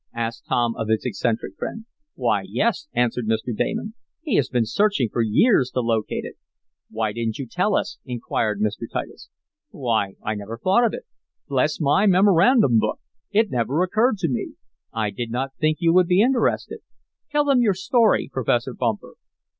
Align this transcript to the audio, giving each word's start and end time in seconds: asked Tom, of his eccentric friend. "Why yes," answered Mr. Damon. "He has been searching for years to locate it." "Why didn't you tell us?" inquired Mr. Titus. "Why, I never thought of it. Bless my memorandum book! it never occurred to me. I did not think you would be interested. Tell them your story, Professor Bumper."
asked 0.15 0.45
Tom, 0.49 0.73
of 0.77 0.89
his 0.89 1.05
eccentric 1.05 1.55
friend. 1.59 1.85
"Why 2.15 2.41
yes," 2.49 2.87
answered 2.91 3.27
Mr. 3.27 3.55
Damon. 3.55 3.93
"He 4.23 4.33
has 4.37 4.49
been 4.49 4.65
searching 4.65 5.09
for 5.13 5.21
years 5.21 5.69
to 5.75 5.79
locate 5.81 6.25
it." 6.25 6.37
"Why 6.89 7.11
didn't 7.11 7.37
you 7.37 7.45
tell 7.45 7.75
us?" 7.75 7.99
inquired 8.03 8.59
Mr. 8.59 8.89
Titus. 8.91 9.29
"Why, 9.69 10.15
I 10.23 10.33
never 10.33 10.57
thought 10.57 10.83
of 10.85 10.95
it. 10.95 11.03
Bless 11.47 11.79
my 11.79 12.07
memorandum 12.07 12.79
book! 12.79 12.99
it 13.29 13.51
never 13.51 13.83
occurred 13.83 14.17
to 14.21 14.27
me. 14.27 14.55
I 14.91 15.11
did 15.11 15.29
not 15.29 15.53
think 15.59 15.77
you 15.79 15.93
would 15.93 16.07
be 16.07 16.23
interested. 16.23 16.79
Tell 17.29 17.45
them 17.45 17.61
your 17.61 17.75
story, 17.75 18.27
Professor 18.33 18.73
Bumper." 18.73 19.13